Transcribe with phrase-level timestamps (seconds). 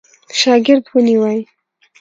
[0.39, 1.39] شاګرد ونیوی.